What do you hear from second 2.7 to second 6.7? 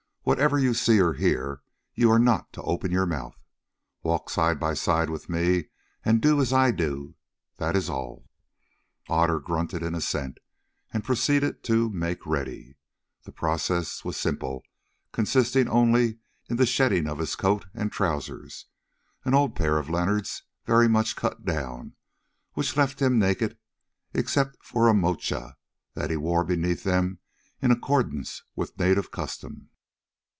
your mouth. Walk side by side with me and do as I